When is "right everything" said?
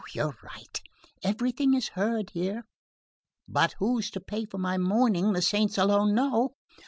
0.41-1.75